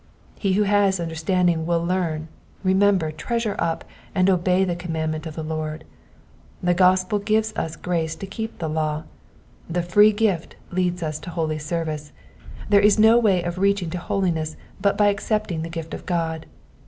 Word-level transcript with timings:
He 0.39 0.53
who 0.53 0.63
has 0.63 0.99
understanding 0.99 1.67
will 1.67 1.85
learn, 1.85 2.27
remember, 2.63 3.11
treasure 3.11 3.55
up, 3.59 3.85
and 4.15 4.31
obey 4.31 4.63
the 4.63 4.75
command 4.75 5.11
ment 5.11 5.25
of 5.27 5.35
the 5.35 5.43
Lord. 5.43 5.83
The 6.63 6.73
gospel 6.73 7.19
gives 7.19 7.53
us 7.55 7.75
grace 7.75 8.15
to 8.15 8.25
keep 8.25 8.57
the 8.57 8.67
law; 8.67 9.03
the 9.69 9.83
free 9.83 10.11
gift 10.11 10.55
leads 10.71 11.03
us 11.03 11.19
to 11.19 11.29
holy 11.29 11.59
service; 11.59 12.13
there 12.67 12.81
is 12.81 12.97
no 12.97 13.19
way 13.19 13.43
of 13.43 13.59
reaching 13.59 13.91
to 13.91 13.99
holiness 13.99 14.57
but 14.81 14.97
by 14.97 15.09
accepting 15.09 15.61
the 15.61 15.69
gift 15.69 15.93
of 15.93 16.07
God. 16.07 16.47